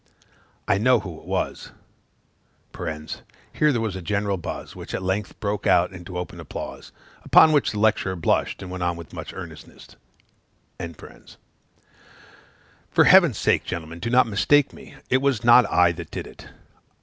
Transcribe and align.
I 0.67 0.79
know 0.79 1.01
who 1.01 1.19
it 1.19 1.27
was. 1.27 1.73
(_Here 2.73 3.71
there 3.71 3.79
was 3.79 3.95
a 3.95 4.01
general 4.01 4.35
buzz, 4.37 4.75
which 4.75 4.95
at 4.95 5.03
length 5.03 5.39
broke 5.39 5.67
out 5.67 5.91
into 5.93 6.17
open 6.17 6.39
applause; 6.39 6.91
upon 7.21 7.51
which 7.51 7.69
the 7.71 7.77
lecturer 7.79 8.15
blushed, 8.15 8.63
and 8.63 8.71
went 8.71 8.81
on 8.81 8.97
with 8.97 9.13
much 9.13 9.31
earnestness_.) 9.31 9.95
For 12.89 13.03
Heaven's 13.03 13.37
sake, 13.37 13.63
gentlemen, 13.63 13.99
do 13.99 14.09
not 14.09 14.25
mistake 14.25 14.73
me; 14.73 14.95
it 15.11 15.21
was 15.21 15.43
not 15.43 15.69
I 15.71 15.91
that 15.91 16.09
did 16.09 16.25
it. 16.25 16.47